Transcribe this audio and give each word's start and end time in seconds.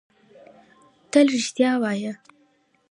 تل 1.11 1.27
رېښتيا 1.33 1.71
وايه 1.81 2.11